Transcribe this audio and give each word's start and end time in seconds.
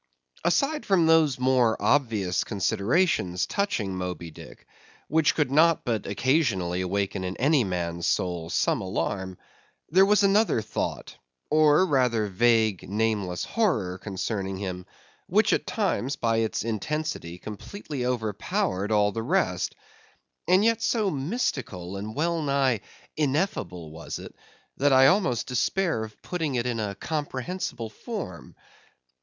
Aside 0.43 0.83
from 0.83 1.05
those 1.05 1.37
more 1.37 1.79
obvious 1.79 2.43
considerations 2.43 3.45
touching 3.45 3.95
Moby 3.95 4.31
Dick, 4.31 4.65
which 5.07 5.35
could 5.35 5.51
not 5.51 5.85
but 5.85 6.07
occasionally 6.07 6.81
awaken 6.81 7.23
in 7.23 7.37
any 7.37 7.63
man's 7.63 8.07
soul 8.07 8.49
some 8.49 8.81
alarm, 8.81 9.37
there 9.89 10.03
was 10.03 10.23
another 10.23 10.59
thought, 10.63 11.15
or 11.51 11.85
rather 11.85 12.25
vague, 12.25 12.89
nameless 12.89 13.43
horror 13.43 13.99
concerning 13.99 14.57
him, 14.57 14.87
which 15.27 15.53
at 15.53 15.67
times 15.67 16.15
by 16.15 16.37
its 16.37 16.63
intensity 16.63 17.37
completely 17.37 18.03
overpowered 18.03 18.91
all 18.91 19.11
the 19.11 19.21
rest; 19.21 19.75
and 20.47 20.65
yet 20.65 20.81
so 20.81 21.11
mystical 21.11 21.95
and 21.95 22.15
well 22.15 22.41
nigh 22.41 22.81
ineffable 23.17 23.91
was 23.91 24.17
it, 24.17 24.33
that 24.77 24.91
I 24.91 25.05
almost 25.05 25.45
despair 25.45 26.03
of 26.03 26.19
putting 26.23 26.55
it 26.55 26.65
in 26.65 26.79
a 26.79 26.95
comprehensible 26.95 27.91
form. 27.91 28.55